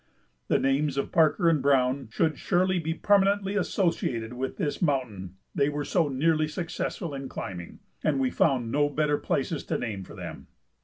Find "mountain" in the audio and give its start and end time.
4.81-5.35